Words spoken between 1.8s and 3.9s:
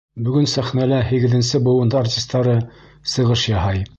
артистары сығыш яһай.